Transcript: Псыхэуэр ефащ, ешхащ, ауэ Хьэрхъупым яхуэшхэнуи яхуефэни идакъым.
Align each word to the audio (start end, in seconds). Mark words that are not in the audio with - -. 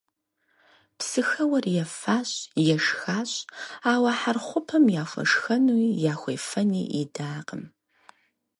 Псыхэуэр 0.97 1.65
ефащ, 1.83 2.29
ешхащ, 2.73 3.31
ауэ 3.93 4.11
Хьэрхъупым 4.19 4.85
яхуэшхэнуи 5.01 5.87
яхуефэни 6.11 6.83
идакъым. 7.01 7.63